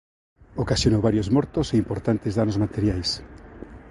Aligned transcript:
Ocasionou 0.63 1.01
varios 1.07 1.31
mortos 1.35 1.65
e 1.73 1.79
importantes 1.83 2.35
danos 2.39 2.59
materiais. 2.63 3.09